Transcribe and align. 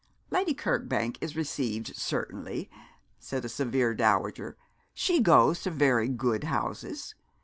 'Lady 0.31 0.55
Kirkbank 0.55 1.19
is 1.21 1.35
received, 1.35 1.95
certainly,' 1.95 2.71
said 3.19 3.45
a 3.45 3.47
severe 3.47 3.93
dowager. 3.93 4.57
'She 4.95 5.19
goes 5.19 5.61
to 5.61 5.69
very 5.69 6.07
good 6.07 6.45
houses. 6.45 7.13